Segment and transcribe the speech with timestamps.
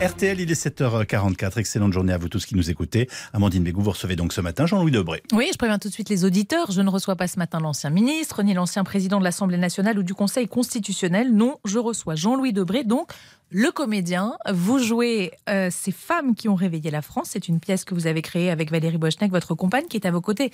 [0.00, 1.58] RTL, il est 7h44.
[1.58, 3.06] Excellente journée à vous tous qui nous écoutez.
[3.34, 5.22] Amandine Bégou, vous recevez donc ce matin Jean-Louis Debré.
[5.34, 6.70] Oui, je préviens tout de suite les auditeurs.
[6.70, 10.02] Je ne reçois pas ce matin l'ancien ministre, ni l'ancien président de l'Assemblée nationale ou
[10.02, 11.34] du Conseil constitutionnel.
[11.34, 13.12] Non, je reçois Jean-Louis Debré, donc
[13.50, 14.38] le comédien.
[14.50, 17.28] Vous jouez euh, Ces femmes qui ont réveillé la France.
[17.32, 20.10] C'est une pièce que vous avez créée avec Valérie Bochnek, votre compagne, qui est à
[20.10, 20.50] vos côtés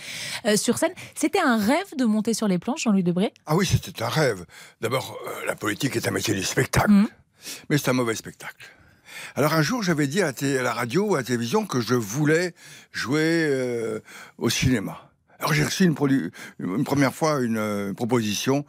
[0.47, 0.93] euh, sur scène.
[1.15, 3.33] C'était un rêve de monter sur les planches, Jean-Louis Debré?
[3.47, 4.45] Ah oui, c'était un rêve.
[4.81, 6.91] D'abord, euh, la politique est un métier du spectacle.
[6.91, 7.09] Mhm.
[7.71, 8.73] Mais c'est un mauvais spectacle.
[9.35, 12.55] Alors un jour, j'avais dit à, la radio ou à la télévision que je voulais
[12.93, 14.01] jouer euh,
[14.39, 15.11] au cinéma.
[15.39, 15.95] Alors j'ai reçu une,
[16.85, 18.65] première fois une euh, proposition.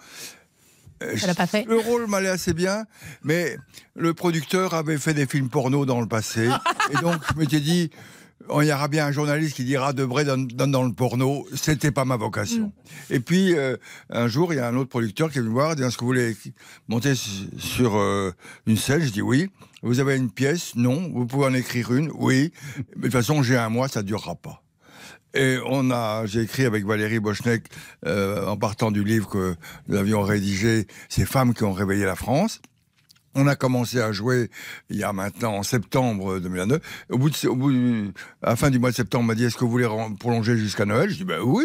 [1.03, 2.85] Euh, Ça pas fait Le rôle m'allait assez bien,
[3.23, 3.57] mais
[3.95, 6.49] le producteur avait fait des films porno dans le passé.
[6.91, 7.91] et donc je m'étais dit,
[8.49, 11.45] oh, il y aura bien un journaliste qui dira Debray donne, donne dans le porno.
[11.55, 12.71] C'était pas ma vocation.
[13.09, 13.77] Et puis euh,
[14.09, 15.95] un jour, il y a un autre producteur qui est venu me voir, dit est-ce
[15.97, 16.35] que vous voulez
[16.87, 18.31] monter su- sur euh,
[18.65, 19.01] une scène?
[19.01, 19.49] Je dis oui.
[19.83, 20.75] Vous avez une pièce?
[20.75, 21.11] Non.
[21.13, 22.09] Vous pouvez en écrire une?
[22.15, 22.51] Oui.
[22.95, 24.63] Mais de toute façon, j'ai un mois, ça durera pas.
[25.33, 27.65] Et on a, j'ai écrit avec Valérie Bochnek,
[28.07, 29.55] euh, en partant du livre que
[29.87, 32.59] nous avions rédigé, Ces femmes qui ont réveillé la France.
[33.39, 34.49] On a commencé à jouer
[34.89, 36.81] il y a maintenant en septembre 2009.
[37.11, 39.35] Au bout, de, au bout du- à la fin du mois de septembre, on m'a
[39.35, 39.87] dit est-ce que vous voulez
[40.19, 41.09] prolonger jusqu'à Noël?
[41.11, 41.63] Je dis ben oui,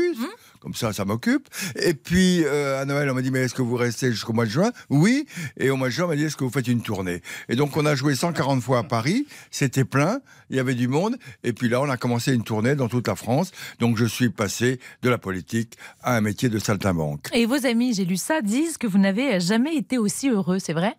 [0.61, 1.48] comme ça, ça m'occupe.
[1.77, 4.45] Et puis euh, à Noël, on m'a dit mais est-ce que vous restez jusqu'au mois
[4.45, 4.70] de juin?
[4.91, 5.27] Oui.
[5.56, 7.23] Et au mois de juin, on m'a dit est-ce que vous faites une tournée?
[7.48, 9.27] Et donc on a joué 140 fois à Paris.
[9.51, 10.20] C'était plein,
[10.51, 11.17] il y avait du monde.
[11.42, 13.51] Et puis là, on a commencé une tournée dans toute la France.
[13.81, 17.29] Donc je suis passé de la politique à un métier de saltimbanque.
[17.33, 20.75] Et vos amis, j'ai lu ça, disent que vous n'avez jamais été aussi heureux, c'est
[20.75, 20.95] vrai?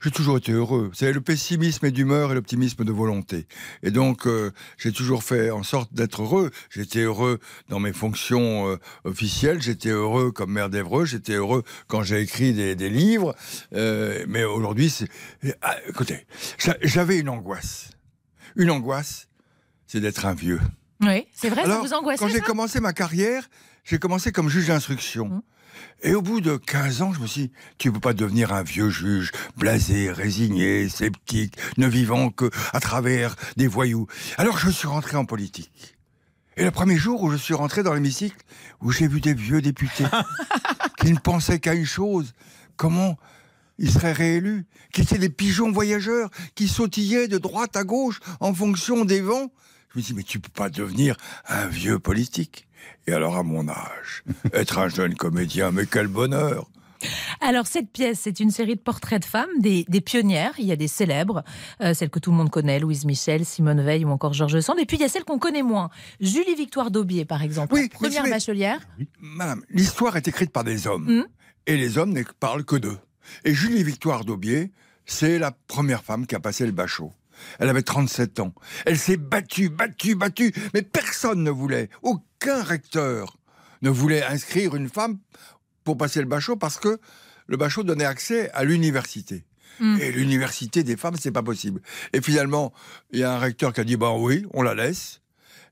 [0.00, 0.90] J'ai toujours été heureux.
[0.94, 3.48] C'est le pessimisme et d'humeur et l'optimisme de volonté.
[3.82, 6.50] Et donc, euh, j'ai toujours fait en sorte d'être heureux.
[6.70, 9.60] J'étais heureux dans mes fonctions euh, officielles.
[9.60, 11.04] J'étais heureux comme maire d'Evreux.
[11.04, 13.34] J'étais heureux quand j'ai écrit des, des livres.
[13.74, 15.08] Euh, mais aujourd'hui, c'est...
[15.62, 16.26] Ah, écoutez,
[16.58, 17.90] j'a- j'avais une angoisse.
[18.54, 19.28] Une angoisse,
[19.88, 20.60] c'est d'être un vieux.
[21.00, 23.48] Oui, c'est vrai, Alors, ça vous angoissait Quand j'ai commencé ma carrière,
[23.84, 25.26] j'ai commencé comme juge d'instruction.
[25.28, 25.42] Mmh.
[26.02, 28.62] Et au bout de 15 ans, je me suis dit, tu peux pas devenir un
[28.62, 34.06] vieux juge, blasé, résigné, sceptique, ne vivant que à travers des voyous.
[34.36, 35.96] Alors je suis rentré en politique.
[36.56, 38.44] Et le premier jour où je suis rentré dans l'hémicycle,
[38.80, 40.06] où j'ai vu des vieux députés
[40.98, 42.32] qui ne pensaient qu'à une chose,
[42.76, 43.16] comment
[43.78, 48.52] ils seraient réélus, qui étaient des pigeons voyageurs, qui sautillaient de droite à gauche en
[48.52, 49.52] fonction des vents.
[49.94, 51.16] Je me dis, mais tu peux pas devenir
[51.48, 52.66] un vieux politique.
[53.06, 54.22] Et alors, à mon âge,
[54.52, 56.68] être un jeune comédien, mais quel bonheur
[57.40, 60.52] Alors, cette pièce, c'est une série de portraits de femmes, des, des pionnières.
[60.58, 61.42] Il y a des célèbres,
[61.80, 64.78] euh, celles que tout le monde connaît, Louise Michel, Simone Veil ou encore Georges Sand.
[64.78, 65.90] Et puis, il y a celles qu'on connaît moins.
[66.20, 68.80] Julie Victoire d'Aubier, par exemple, Oui, la première mais- bachelière.
[69.20, 71.04] Madame, l'histoire est écrite par des hommes.
[71.06, 71.26] Mhm.
[71.66, 72.98] Et les hommes ne parlent que d'eux.
[73.44, 74.72] Et Julie Victoire d'Aubier,
[75.06, 77.12] c'est la première femme qui a passé le bachot.
[77.58, 78.54] Elle avait 37 ans.
[78.86, 80.52] Elle s'est battue, battue, battue.
[80.74, 83.38] Mais personne ne voulait, aucun recteur
[83.82, 85.18] ne voulait inscrire une femme
[85.84, 86.98] pour passer le bachot parce que
[87.46, 89.44] le bachot donnait accès à l'université.
[89.80, 89.98] Mm.
[90.00, 91.80] Et l'université des femmes, c'est pas possible.
[92.12, 92.72] Et finalement,
[93.12, 95.20] il y a un recteur qui a dit, bah oui, on la laisse.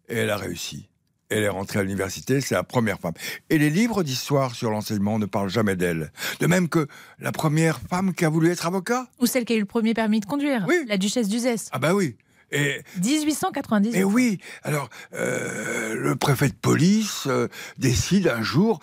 [0.09, 0.89] Et elle a réussi.
[1.29, 3.15] Elle est rentrée à l'université, c'est la première femme.
[3.51, 6.13] Et les livres d'histoire sur l'enseignement ne parlent jamais d'elle.
[6.41, 6.87] De même que
[7.19, 9.09] la première femme qui a voulu être avocat.
[9.19, 10.85] Ou celle qui a eu le premier permis de conduire, Oui.
[10.87, 11.69] la duchesse d'Uzès.
[11.73, 12.17] Ah bah oui.
[12.53, 13.93] Et 1898.
[13.93, 18.79] mais oui, alors euh, le préfet de police euh, décide un jour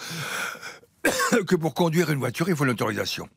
[1.48, 3.30] que pour conduire une voiture, il faut l'autorisation.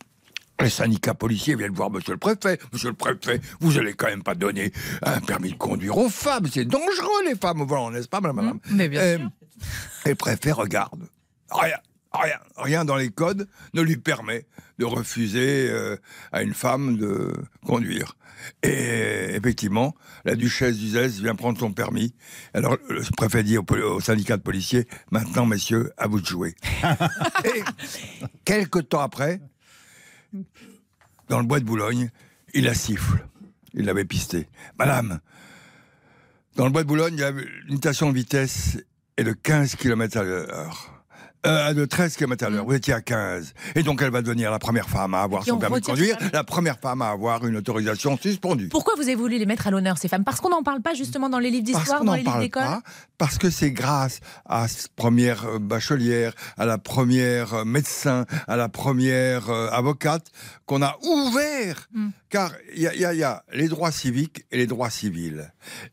[0.60, 2.58] Les syndicats policiers viennent voir Monsieur le Préfet.
[2.72, 4.72] Monsieur le Préfet, vous allez quand même pas donner
[5.02, 6.46] un permis de conduire aux femmes.
[6.52, 9.30] C'est dangereux les femmes au volant, n'est-ce pas, madame, madame Mmh, mais bien Euh, sûr.
[10.06, 11.08] Et préfet regarde.
[11.50, 11.76] Rien,
[12.12, 14.46] rien, rien dans les codes ne lui permet
[14.78, 15.96] de refuser euh,
[16.32, 17.32] à une femme de
[17.66, 18.16] conduire.
[18.62, 22.14] Et effectivement, la duchesse d'Uzès vient prendre son permis.
[22.54, 26.54] Alors le préfet dit au, au syndicat de policiers Maintenant, messieurs, à vous de jouer.
[27.44, 27.62] Et
[28.44, 29.40] quelque temps après,
[31.28, 32.10] dans le bois de Boulogne,
[32.54, 33.26] il la siffle.
[33.74, 34.48] Il l'avait pisté.
[34.78, 35.20] Madame,
[36.56, 37.24] dans le bois de Boulogne, il y
[38.08, 38.78] de vitesse
[39.16, 40.95] est de 15 km à l'heure.
[41.46, 42.64] Euh, de 13 km à l'heure.
[42.64, 43.54] Vous étiez à 15.
[43.74, 46.16] Et donc, elle va devenir la première femme à avoir son on permis de conduire,
[46.32, 48.68] la première femme à avoir une autorisation suspendue.
[48.68, 50.24] Pourquoi vous avez voulu les mettre à l'honneur, ces femmes?
[50.24, 52.64] Parce qu'on n'en parle pas justement dans les livres d'histoire, dans les livres d'école?
[53.18, 58.56] parce que c'est grâce à cette première euh, bachelière, à la première euh, médecin, à
[58.56, 60.30] la première euh, avocate
[60.66, 61.88] qu'on a ouvert.
[61.92, 62.08] Mm.
[62.28, 65.52] Car y, y il y a les droits civiques et les droits civils.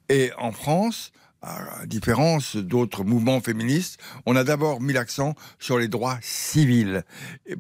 [0.10, 1.12] Et en France,
[1.44, 7.04] à différence d'autres mouvements féministes, on a d'abord mis l'accent sur les droits civils,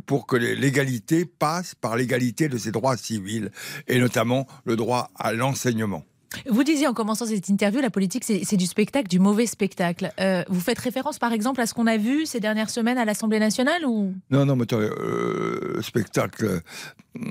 [0.05, 3.51] pour que l'égalité passe par l'égalité de ces droits civils,
[3.87, 6.05] et notamment le droit à l'enseignement.
[6.49, 10.11] Vous disiez en commençant cette interview, la politique, c'est du spectacle, du mauvais spectacle.
[10.19, 13.05] Euh, vous faites référence, par exemple, à ce qu'on a vu ces dernières semaines à
[13.05, 14.13] l'Assemblée nationale ou?
[14.31, 16.61] Non, non, mais euh, spectacle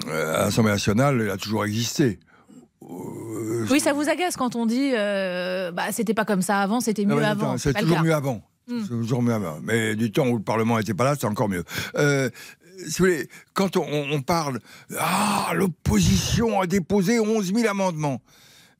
[0.08, 2.20] euh, à l'Assemblée nationale, il a toujours existé.
[3.72, 7.04] Euh, oui, ça vous agace quand on dit bah, c'était pas comme ça avant, c'était
[7.04, 7.58] mieux avant.
[7.58, 8.42] C'est toujours mieux avant.
[8.68, 8.86] Hmm.
[8.86, 9.58] toujours mieux avant.
[9.62, 11.64] Mais du temps où le Parlement n'était pas là, c'est encore mieux.
[11.96, 14.60] si vous voulez, quand on, on parle,
[14.98, 18.20] ah, l'opposition a déposé 11 000 amendements.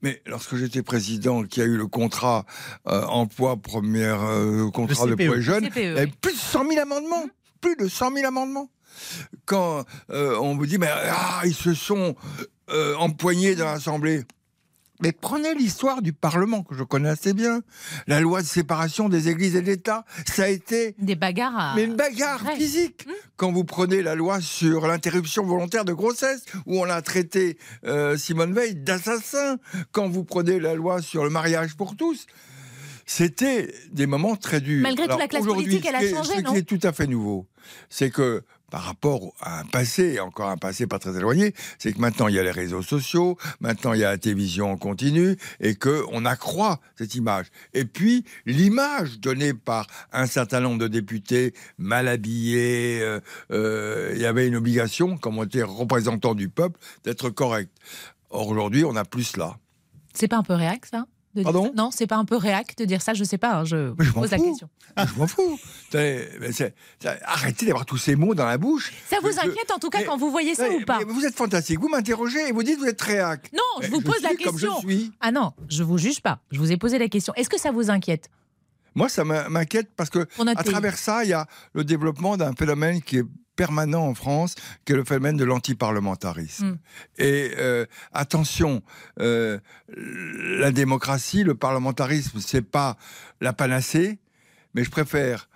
[0.03, 2.45] Mais lorsque j'étais président, qui a eu le contrat
[2.87, 6.81] euh, emploi première euh, contrat de poids jeune, il y avait plus de 100 000
[6.81, 7.25] amendements,
[7.61, 8.69] plus de 100 000 amendements.
[9.45, 12.15] Quand euh, on vous dit mais ah, ils se sont
[12.99, 14.23] empoignés dans l'Assemblée.
[15.01, 17.61] Mais prenez l'histoire du Parlement, que je connais assez bien.
[18.07, 20.95] La loi de séparation des églises et de l'État, ça a été...
[20.99, 21.73] Des bagarres.
[21.75, 23.05] Mais une bagarre physique.
[23.07, 23.11] Mmh.
[23.35, 28.17] Quand vous prenez la loi sur l'interruption volontaire de grossesse, où on a traité euh,
[28.17, 29.57] Simone Veil d'assassin.
[29.91, 32.27] Quand vous prenez la loi sur le mariage pour tous.
[33.05, 34.81] C'était des moments très durs.
[34.81, 37.07] Malgré tout, la classe politique, elle a changé, non Ce qui est tout à fait
[37.07, 37.47] nouveau,
[37.89, 41.99] c'est que par rapport à un passé, encore un passé pas très éloigné, c'est que
[41.99, 45.37] maintenant il y a les réseaux sociaux, maintenant il y a la télévision en continu,
[45.59, 47.45] et que on accroît cette image.
[47.75, 53.19] Et puis l'image donnée par un certain nombre de députés mal habillés, euh,
[53.51, 57.69] euh, il y avait une obligation, comme on était représentant du peuple, d'être correct.
[58.31, 59.59] Or aujourd'hui, on n'a plus cela.
[60.15, 61.05] C'est pas un peu réac ça?
[61.41, 63.91] Pardon Non, c'est pas un peu réac de dire ça, je sais pas, hein, je,
[64.11, 64.69] pose la question.
[64.97, 65.59] Je m'en fous.
[67.25, 68.93] Arrêtez d'avoir tous ces mots dans la bouche.
[69.09, 71.79] Ça vous inquiète en tout cas quand vous voyez ça ou pas Vous êtes fantastique.
[71.79, 73.51] Vous m'interrogez et vous dites que vous êtes réac.
[73.53, 74.73] Non, je vous pose la question.
[75.19, 76.39] Ah non, je vous juge pas.
[76.51, 77.33] Je vous ai posé la question.
[77.35, 78.29] Est-ce que ça vous inquiète?
[78.95, 83.01] Moi, ça m'inquiète parce que à travers ça, il y a le développement d'un phénomène
[83.01, 83.25] qui est
[83.55, 84.55] permanent en France,
[84.85, 86.71] qui est le phénomène de l'antiparlementarisme.
[86.71, 86.77] Hmm.
[87.17, 88.81] Et euh, attention,
[89.19, 92.97] euh, la démocratie, le parlementarisme, c'est pas
[93.41, 94.19] la panacée,
[94.73, 95.49] mais je préfère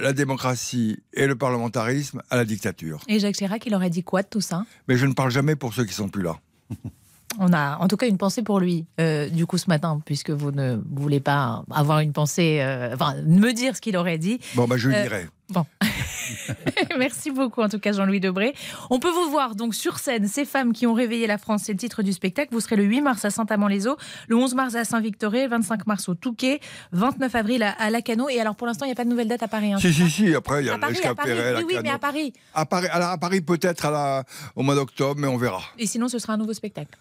[0.00, 3.02] la démocratie et le parlementarisme à la dictature.
[3.08, 4.64] Et Jacques Chirac, il aurait dit quoi de tout ça?
[4.88, 6.38] Mais je ne parle jamais pour ceux qui sont plus là.
[7.38, 10.30] On a en tout cas une pensée pour lui, euh, du coup, ce matin, puisque
[10.30, 12.62] vous ne voulez pas avoir une pensée,
[12.92, 14.40] enfin, me dire ce qu'il aurait dit.
[14.54, 15.28] Bon, bah, je le dirai.
[15.52, 15.66] Bon.
[16.98, 18.54] Merci beaucoup, en tout cas, Jean-Louis Debré.
[18.90, 21.72] On peut vous voir donc sur scène, ces femmes qui ont réveillé la France, c'est
[21.72, 22.48] le titre du spectacle.
[22.52, 23.96] Vous serez le 8 mars à Saint-Amand-les-Eaux,
[24.28, 26.60] le 11 mars à Saint-Victoré, le 25 mars au Touquet,
[26.92, 28.28] 29 avril à, Lacano.
[28.28, 29.72] Et alors, pour l'instant, il n'y a pas de nouvelle date à Paris.
[29.72, 31.22] Hein, si, si, si, après, il y a l'escapé.
[31.58, 32.32] Oui, oui, mais à Paris.
[32.54, 34.24] À Paris, à Paris peut-être
[34.56, 35.62] au mois d'octobre, mais on verra.
[35.78, 36.96] Et sinon, ce sera un nouveau spectacle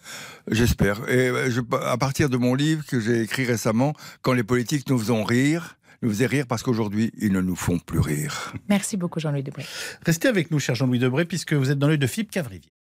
[0.50, 0.98] J'espère.
[1.10, 4.90] Et euh, je, à partir de mon livre que j'ai écrit récemment, Quand les politiques
[4.90, 8.54] nous faisons rire, nous faisaient rire parce qu'aujourd'hui, ils ne nous font plus rire.
[8.70, 9.66] Merci beaucoup, Jean-Louis Debré.
[10.06, 12.72] Restez avec nous, cher Jean-Louis Debré, puisque vous êtes dans l'œil de Philippe Cavrivier.